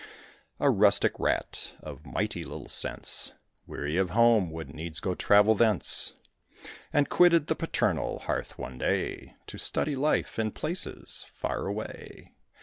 [0.59, 3.33] A Rustic Rat, of mighty little sense,
[3.67, 6.15] Weary of home, would needs go travel thence;
[6.91, 12.31] And quitted the paternal hearth, one day, To study life in places far away.